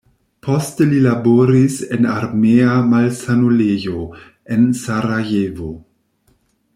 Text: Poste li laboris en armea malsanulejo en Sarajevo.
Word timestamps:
Poste 0.45 0.85
li 0.93 1.01
laboris 1.03 1.75
en 1.97 2.07
armea 2.15 2.79
malsanulejo 2.95 4.01
en 4.57 4.67
Sarajevo. 4.83 5.69